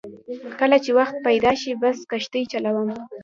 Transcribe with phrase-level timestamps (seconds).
[0.59, 2.89] کله چې وخت پیدا شي بس کښتۍ چلوم.